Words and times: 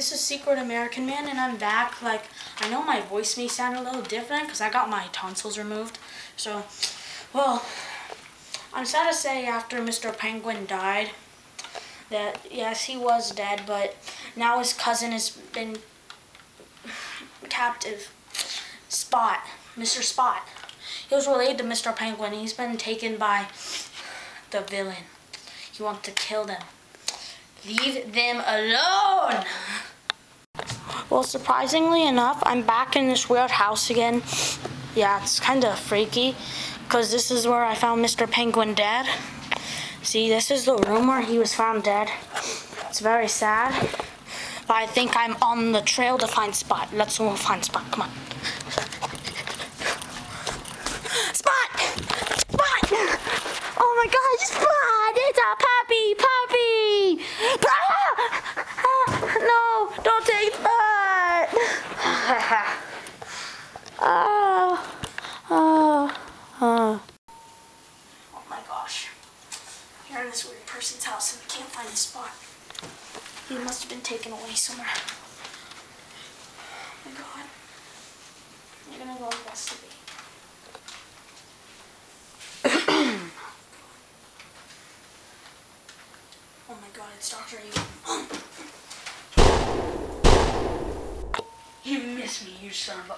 this 0.00 0.12
is 0.12 0.20
Secret 0.20 0.58
American 0.58 1.04
Man, 1.04 1.28
and 1.28 1.38
I'm 1.38 1.58
back. 1.58 2.00
Like, 2.00 2.22
I 2.58 2.70
know 2.70 2.82
my 2.82 3.02
voice 3.02 3.36
may 3.36 3.48
sound 3.48 3.76
a 3.76 3.82
little 3.82 4.00
different 4.00 4.44
because 4.44 4.62
I 4.62 4.70
got 4.70 4.88
my 4.88 5.08
tonsils 5.12 5.58
removed. 5.58 5.98
So, 6.38 6.62
well, 7.34 7.66
I'm 8.72 8.86
sad 8.86 9.10
to 9.10 9.14
say 9.14 9.44
after 9.44 9.76
Mr. 9.80 10.16
Penguin 10.16 10.64
died 10.64 11.10
that, 12.08 12.38
yes, 12.50 12.84
he 12.84 12.96
was 12.96 13.30
dead, 13.30 13.64
but 13.66 13.94
now 14.34 14.58
his 14.58 14.72
cousin 14.72 15.12
has 15.12 15.28
been 15.28 15.76
captive. 17.50 18.10
Spot, 18.88 19.40
Mr. 19.76 20.02
Spot. 20.02 20.48
He 21.10 21.14
was 21.14 21.26
related 21.26 21.58
to 21.58 21.64
Mr. 21.64 21.94
Penguin. 21.94 22.32
He's 22.32 22.54
been 22.54 22.78
taken 22.78 23.18
by 23.18 23.48
the 24.50 24.62
villain. 24.62 25.04
He 25.70 25.82
wants 25.82 26.08
to 26.08 26.10
kill 26.12 26.46
them. 26.46 26.62
Leave 27.66 28.14
them 28.14 28.42
alone! 28.46 29.44
Well, 31.10 31.24
surprisingly 31.24 32.06
enough, 32.06 32.40
I'm 32.46 32.62
back 32.62 32.94
in 32.94 33.08
this 33.08 33.28
weird 33.28 33.50
house 33.50 33.90
again. 33.90 34.22
Yeah, 34.94 35.20
it's 35.20 35.40
kind 35.40 35.64
of 35.64 35.76
freaky 35.76 36.36
because 36.84 37.10
this 37.10 37.32
is 37.32 37.48
where 37.48 37.64
I 37.64 37.74
found 37.74 38.04
Mr. 38.04 38.30
Penguin 38.30 38.74
dead. 38.74 39.06
See, 40.02 40.28
this 40.28 40.52
is 40.52 40.64
the 40.66 40.76
room 40.76 41.08
where 41.08 41.20
he 41.20 41.36
was 41.38 41.52
found 41.52 41.82
dead. 41.82 42.08
It's 42.88 43.00
very 43.00 43.26
sad. 43.28 43.88
But 44.68 44.76
I 44.76 44.86
think 44.86 45.16
I'm 45.16 45.36
on 45.42 45.72
the 45.72 45.80
trail 45.80 46.16
to 46.18 46.28
find 46.28 46.54
Spot. 46.54 46.88
Let's 46.94 47.18
go 47.18 47.34
find 47.34 47.64
Spot. 47.64 47.84
Come 47.90 48.02
on. 48.02 48.10
Spot! 51.34 51.70
Spot! 52.38 52.92
Oh 53.78 53.92
my 53.98 54.06
God, 54.06 54.38
Spot! 54.46 55.16
It's 55.16 55.38
a 55.38 55.56
puppy, 55.66 56.14
puppy! 56.14 57.24
Ah! 57.66 58.14
Ah! 58.86 59.10
No, 59.40 60.02
don't 60.04 60.24
take 60.24 60.54
Spot! 60.54 61.00
Oh, 64.00 64.78
oh, 65.50 66.16
oh. 66.60 67.02
Oh 68.32 68.42
my 68.48 68.58
gosh. 68.68 69.08
You're 70.08 70.20
in 70.20 70.26
this 70.26 70.48
weird 70.48 70.64
person's 70.64 71.02
house 71.02 71.34
and 71.34 71.42
we 71.42 71.48
can't 71.50 71.68
find 71.68 71.88
his 71.88 71.98
spot. 71.98 72.30
He 73.48 73.58
must 73.64 73.82
have 73.82 73.90
been 73.90 74.02
taken 74.02 74.30
away 74.30 74.54
somewhere. 74.54 74.86
Oh 76.94 77.04
my 77.04 77.10
god. 77.18 77.46
I'm 78.92 78.98
gonna 78.98 79.18
go 79.18 79.24
investigate. 79.26 79.90
oh 86.70 86.78
my 86.80 86.90
god, 86.96 87.08
it's 87.16 87.30
Dr. 87.30 87.58
Evil. 87.66 88.49
Miss 92.30 92.46
me, 92.46 92.52
you 92.62 92.70
son 92.70 92.96
of 93.00 93.10
a. 93.10 93.16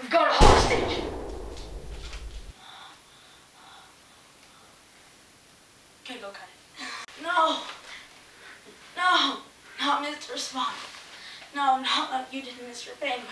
We've 0.00 0.10
got 0.10 0.26
a 0.26 0.32
hostage. 0.32 1.04
Okay, 6.02 6.18
go 6.18 6.30
cut 6.30 6.48
it. 6.48 7.22
No! 7.22 7.60
No! 8.96 9.36
Not 9.78 10.02
Mr. 10.02 10.36
Spot. 10.36 10.97
No, 11.54 11.80
not 11.80 12.10
like 12.10 12.32
you 12.32 12.42
did 12.42 12.54
Mr. 12.54 12.98
Penguin. 13.00 13.24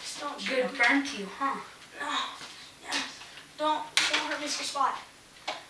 Just 0.00 0.20
don't 0.20 0.40
shoot 0.40 0.56
Good 0.56 0.64
him. 0.66 0.76
burn 0.76 1.04
to 1.04 1.16
you, 1.18 1.28
huh? 1.38 1.56
No. 2.00 2.16
Yes. 2.84 3.20
Don't 3.58 3.84
don't 3.96 4.30
hurt 4.30 4.40
Mr. 4.40 4.62
Spot. 4.62 4.94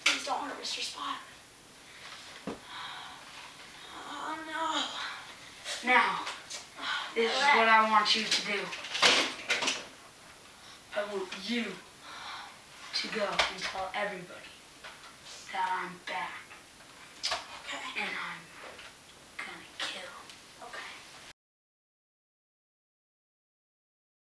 Please 0.05 0.25
don't 0.27 0.41
hurt 0.41 0.61
Mr. 0.63 0.81
Spot. 0.83 1.17
Oh 4.11 4.39
no. 4.47 5.91
Now, 5.91 6.21
this 7.15 7.31
is 7.31 7.43
what 7.57 7.69
I 7.69 7.89
want 7.91 8.15
you 8.17 8.25
to 8.25 8.47
do. 8.47 8.59
I 10.97 11.05
want 11.15 11.29
you 11.47 11.65
to 12.95 13.09
go 13.09 13.23
and 13.25 13.63
tell 13.63 13.89
everybody 13.95 14.51
that 15.53 15.69
I'm 15.71 15.93
back 16.07 16.33
Okay. 17.23 18.01
and 18.03 18.11
I'm 18.11 18.43